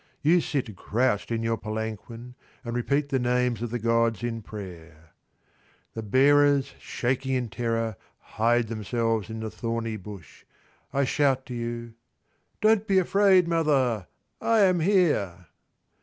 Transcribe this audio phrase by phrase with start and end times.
[0.23, 2.33] You sit crouched in your palanquin
[2.65, 5.13] and repeat the names of the gods in prayer.
[5.93, 10.43] The bearers, shaking in terror, hide themselves in the thorny bush.
[10.91, 11.93] I shout to you,
[12.61, 14.07] "Don't be afraid, mother.
[14.41, 15.45] I am here."